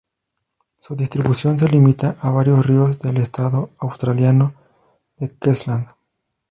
[0.79, 4.55] Su distribución se limita a varios ríos del estado australiano
[5.17, 5.89] de Queensland.